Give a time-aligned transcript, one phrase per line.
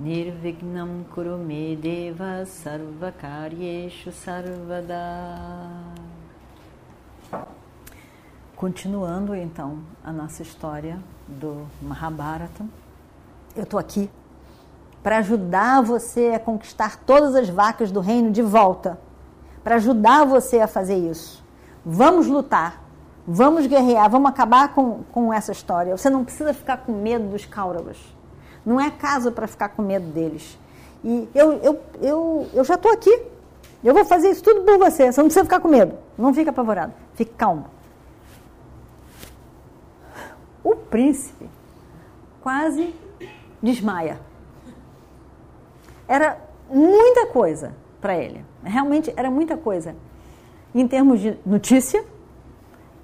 [0.00, 4.96] Nirvignam Kurume Deva Sarvakaryeshu Sarvada
[8.56, 12.64] Continuando então a nossa história do Mahabharata,
[13.54, 14.10] eu estou aqui
[15.02, 18.98] para ajudar você a conquistar todas as vacas do reino de volta,
[19.62, 21.44] para ajudar você a fazer isso.
[21.84, 22.82] Vamos lutar,
[23.26, 25.94] vamos guerrear, vamos acabar com, com essa história.
[25.94, 27.98] Você não precisa ficar com medo dos Kauravas.
[28.64, 30.58] Não é caso para ficar com medo deles.
[31.02, 33.22] E eu, eu, eu, eu já estou aqui.
[33.82, 35.10] Eu vou fazer isso tudo por você.
[35.10, 35.96] Você não precisa ficar com medo.
[36.16, 36.92] Não fica apavorado.
[37.14, 37.66] Fique calmo.
[40.62, 41.48] O príncipe
[42.42, 42.94] quase
[43.62, 44.20] desmaia.
[46.06, 48.44] Era muita coisa para ele.
[48.62, 49.96] Realmente era muita coisa.
[50.74, 52.04] Em termos de notícia,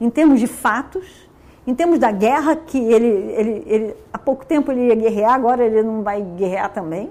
[0.00, 1.28] em termos de fatos,
[1.66, 5.64] em termos da guerra, que ele, ele, ele há pouco tempo ele ia guerrear, agora
[5.64, 7.10] ele não vai guerrear também.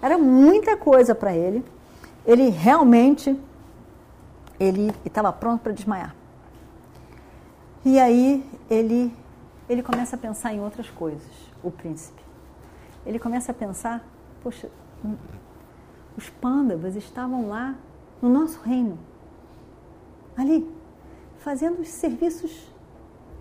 [0.00, 1.64] Era muita coisa para ele.
[2.24, 3.38] Ele realmente
[4.58, 6.14] ele estava pronto para desmaiar.
[7.84, 9.12] E aí ele
[9.70, 11.30] ele começa a pensar em outras coisas,
[11.62, 12.20] o príncipe.
[13.06, 14.04] Ele começa a pensar,
[14.42, 14.68] poxa,
[15.04, 15.14] hum,
[16.16, 17.76] os pândavas estavam lá
[18.20, 18.98] no nosso reino,
[20.36, 20.68] ali,
[21.38, 22.68] fazendo os serviços,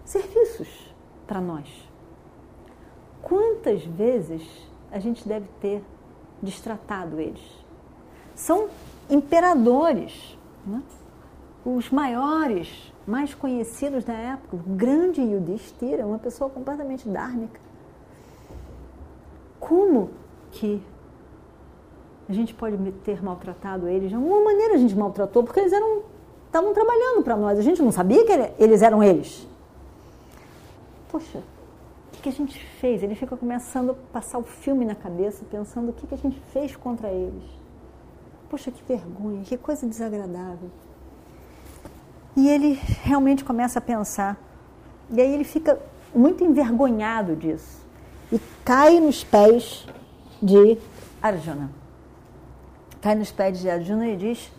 [0.10, 0.68] serviços
[1.28, 1.68] para nós.
[3.22, 4.42] Quantas vezes
[4.92, 5.84] a gente deve ter
[6.42, 7.42] destratado eles?
[8.34, 8.70] São
[9.10, 10.82] imperadores, né?
[11.64, 17.60] os maiores mais conhecidos da época, o grande Yudhishthira, uma pessoa completamente dármica.
[19.60, 20.10] Como
[20.52, 20.82] que
[22.28, 24.10] a gente pode ter maltratado eles?
[24.10, 26.02] De alguma maneira a gente maltratou, porque eles eram
[26.48, 27.60] estavam trabalhando para nós.
[27.60, 29.49] A gente não sabia que eles eram eles.
[31.10, 31.40] Poxa,
[32.14, 33.02] o que a gente fez?
[33.02, 36.76] Ele fica começando a passar o filme na cabeça, pensando o que a gente fez
[36.76, 37.44] contra eles.
[38.50, 40.70] Poxa, que vergonha, que coisa desagradável.
[42.36, 44.38] E ele realmente começa a pensar.
[45.10, 45.80] E aí ele fica
[46.14, 47.84] muito envergonhado disso.
[48.32, 49.88] E cai nos pés
[50.42, 50.78] de
[51.22, 51.72] Arjuna.
[53.02, 54.52] Cai nos pés de Arjuna e diz: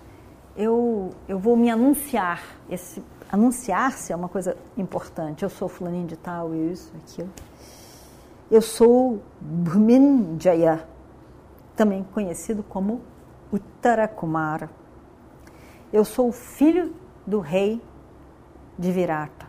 [0.56, 2.42] Eu, eu vou me anunciar.
[2.68, 3.02] Esse
[3.32, 5.44] Anunciar-se é uma coisa importante.
[5.44, 7.30] Eu sou fulaninho de tal, isso, aquilo.
[8.50, 10.84] Eu sou Bhuminjaya,
[11.76, 13.00] também conhecido como
[13.52, 14.68] Uttarakumara.
[15.92, 16.92] Eu sou filho
[17.24, 17.80] do rei
[18.76, 19.46] de Virata.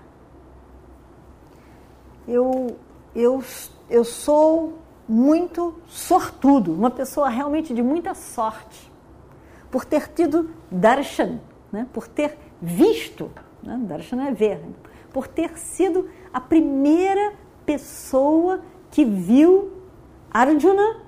[2.27, 2.77] Eu,
[3.15, 3.43] eu,
[3.89, 4.77] eu sou
[5.09, 8.90] muito sortudo, uma pessoa realmente de muita sorte,
[9.71, 11.39] por ter tido darshan,
[11.71, 11.87] né?
[11.93, 13.31] por ter visto,
[13.63, 13.79] né?
[13.83, 14.73] darshan é ver, né?
[15.11, 17.33] por ter sido a primeira
[17.65, 18.61] pessoa
[18.91, 19.71] que viu
[20.29, 21.01] Arjuna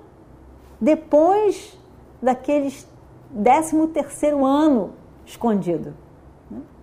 [0.80, 1.78] depois
[2.20, 2.88] daqueles
[3.42, 4.94] 13 terceiro ano
[5.26, 5.94] escondido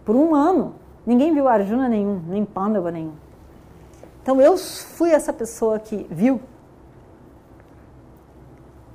[0.06, 0.76] por um ano.
[1.06, 3.14] Ninguém viu Arjuna nenhum, nem Pandava nenhum.
[4.22, 6.40] Então eu fui essa pessoa que viu.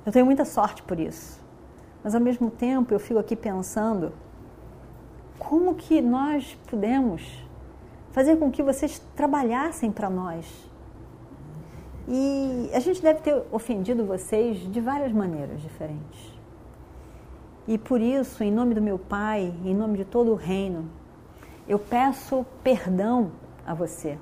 [0.05, 1.36] Eu tenho muita sorte por isso.
[2.07, 4.13] Mas ao mesmo tempo eu fico aqui pensando
[5.37, 7.21] como que nós podemos
[8.13, 10.45] fazer com que vocês trabalhassem para nós.
[12.07, 16.33] E a gente deve ter ofendido vocês de várias maneiras diferentes.
[17.67, 20.89] E por isso, em nome do meu Pai, em nome de todo o reino,
[21.67, 23.33] eu peço perdão
[23.65, 24.17] a você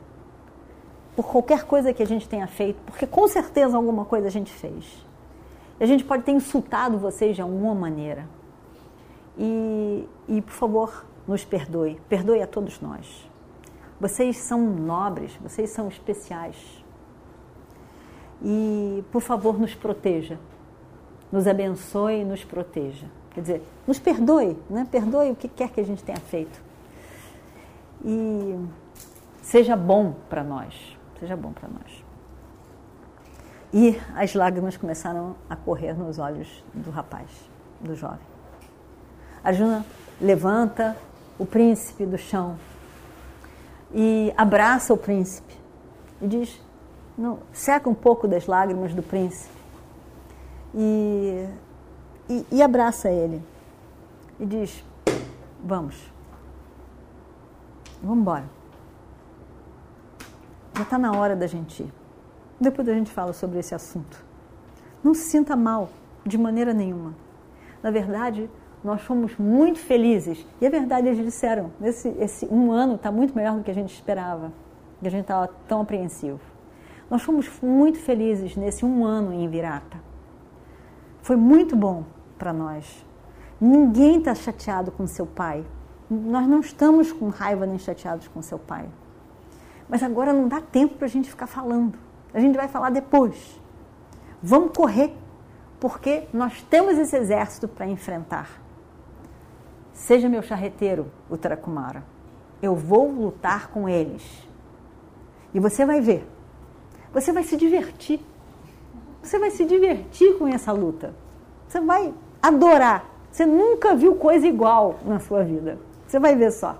[1.16, 4.52] por qualquer coisa que a gente tenha feito, porque com certeza alguma coisa a gente
[4.52, 5.06] fez.
[5.80, 8.28] A gente pode ter insultado vocês de alguma maneira.
[9.38, 12.00] E, e por favor, nos perdoe.
[12.08, 13.30] Perdoe a todos nós.
[14.00, 16.84] Vocês são nobres, vocês são especiais.
[18.42, 20.38] E, por favor, nos proteja.
[21.32, 23.08] Nos abençoe e nos proteja.
[23.32, 24.88] Quer dizer, nos perdoe, né?
[24.90, 26.62] perdoe o que quer que a gente tenha feito.
[28.04, 28.58] E
[29.42, 32.05] seja bom para nós, seja bom para nós.
[33.76, 37.30] E as lágrimas começaram a correr nos olhos do rapaz,
[37.82, 38.26] do jovem.
[39.44, 39.86] Arjuna
[40.20, 40.96] levanta
[41.38, 42.58] o príncipe do chão
[43.94, 45.54] e abraça o príncipe
[46.22, 46.62] e diz:
[47.18, 49.54] não, seca um pouco das lágrimas do príncipe
[50.74, 51.46] e
[52.30, 53.44] e, e abraça ele
[54.40, 54.84] e diz:
[55.64, 55.96] Vamos,
[58.02, 58.46] vamos embora.
[60.76, 62.05] Já está na hora da gente ir.
[62.60, 64.24] Depois a gente fala sobre esse assunto.
[65.04, 65.90] Não se sinta mal
[66.26, 67.14] de maneira nenhuma.
[67.84, 68.50] Na verdade,
[68.84, 70.46] nós fomos muito felizes.
[70.62, 73.74] E é verdade, eles disseram, esse, esse um ano está muito melhor do que a
[73.74, 74.54] gente esperava,
[75.02, 76.40] que a gente estava tão apreensivo.
[77.10, 79.98] Nós fomos muito felizes nesse um ano em Virata.
[81.22, 82.04] Foi muito bom
[82.38, 83.06] para nós.
[83.60, 85.66] Ninguém está chateado com seu pai.
[86.10, 88.88] Nós não estamos com raiva nem chateados com seu pai.
[89.90, 91.98] Mas agora não dá tempo para a gente ficar falando.
[92.36, 93.58] A gente vai falar depois.
[94.44, 95.16] Vamos correr,
[95.80, 98.62] porque nós temos esse exército para enfrentar.
[99.94, 102.04] Seja meu charreteiro, o Tarakumara.
[102.62, 104.22] Eu vou lutar com eles.
[105.54, 106.28] E você vai ver.
[107.14, 108.20] Você vai se divertir.
[109.24, 111.16] Você vai se divertir com essa luta.
[111.70, 113.06] Você vai adorar.
[113.32, 115.80] Você nunca viu coisa igual na sua vida.
[116.06, 116.78] Você vai ver só.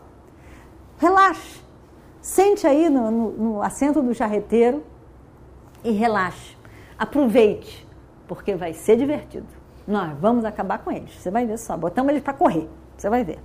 [0.98, 1.62] Relaxe.
[2.22, 4.84] Sente aí no, no, no assento do charreteiro
[5.86, 6.58] e relaxe.
[6.98, 7.88] Aproveite,
[8.28, 9.48] porque vai ser divertido.
[9.88, 11.14] Nós vamos acabar com eles.
[11.14, 11.78] Você vai ver só.
[11.78, 12.68] Botamos eles para correr.
[12.98, 13.40] Você vai ver.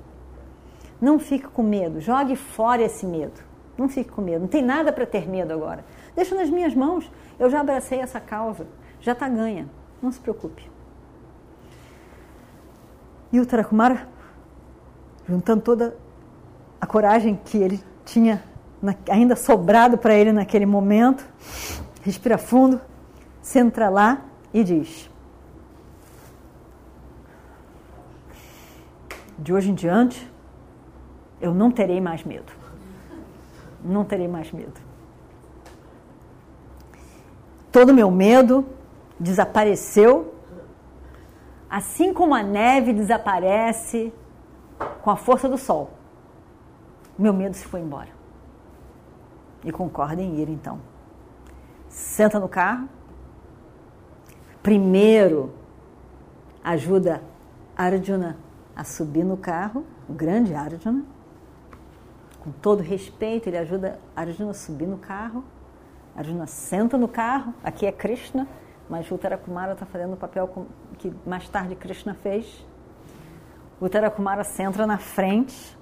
[1.00, 2.00] Não fique com medo.
[2.00, 3.40] Jogue fora esse medo.
[3.76, 4.40] Não fique com medo.
[4.40, 5.84] Não tem nada para ter medo agora.
[6.16, 7.10] Deixa nas minhas mãos.
[7.38, 8.66] Eu já abracei essa causa.
[9.00, 9.68] Já está ganha.
[10.02, 10.70] Não se preocupe.
[13.32, 14.08] E o Tarakumara,
[15.28, 15.96] juntando toda
[16.80, 18.42] a coragem que ele tinha
[19.08, 21.24] ainda sobrado para ele naquele momento,
[22.00, 22.80] respira fundo,
[23.42, 25.10] senta lá e diz:
[29.38, 30.30] De hoje em diante,
[31.40, 32.52] eu não terei mais medo.
[33.82, 34.78] Não terei mais medo.
[37.72, 38.66] Todo meu medo
[39.18, 40.34] desapareceu,
[41.68, 44.12] assim como a neve desaparece
[45.02, 45.90] com a força do sol.
[47.18, 48.08] Meu medo se foi embora.
[49.64, 50.89] E concorda em ir então.
[51.90, 52.88] Senta no carro.
[54.62, 55.52] Primeiro,
[56.62, 57.20] ajuda
[57.76, 58.38] Arjuna
[58.76, 61.04] a subir no carro, o grande Arjuna.
[62.38, 65.44] Com todo respeito, ele ajuda Arjuna a subir no carro.
[66.16, 68.46] Arjuna senta no carro, aqui é Krishna,
[68.88, 70.66] mas o Tarakumara está fazendo o papel
[70.98, 72.64] que mais tarde Krishna fez.
[73.80, 75.76] O Tarakumara senta na frente.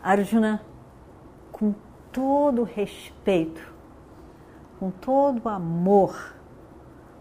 [0.00, 0.62] Arjuna,
[1.50, 1.74] com
[2.12, 3.77] todo respeito,
[4.78, 6.34] com todo amor,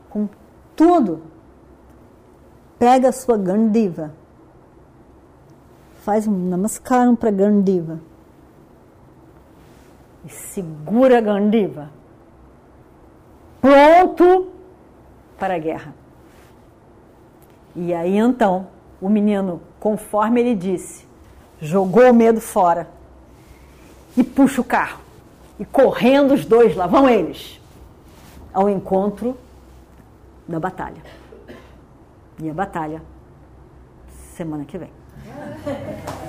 [0.10, 0.30] com
[0.76, 1.24] tudo,
[2.78, 4.14] pega a sua Gandiva,
[6.04, 8.00] faz um namaskaram para Gandiva
[10.24, 11.90] e segura a Gandiva,
[13.60, 14.48] pronto
[15.40, 15.94] para a guerra.
[17.76, 18.68] E aí então,
[19.02, 21.08] o menino, conforme ele disse,
[21.60, 22.88] jogou o medo fora
[24.16, 25.07] e puxa o carro.
[25.60, 27.60] E correndo os dois, lá vão eles,
[28.54, 29.38] ao encontro
[30.48, 31.02] da batalha.
[32.40, 33.02] E a batalha,
[34.36, 34.92] semana que vem.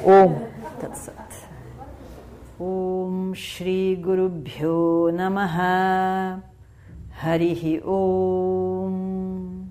[0.04, 0.48] Om
[0.80, 1.46] Tatsat.
[2.58, 6.42] Om Shri Guru Bhyo Namaha
[7.22, 9.66] Harihi Om.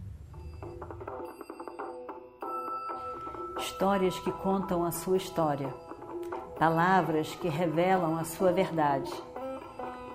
[3.59, 5.73] Histórias que contam a sua história
[6.57, 9.11] palavras que revelam a sua verdade.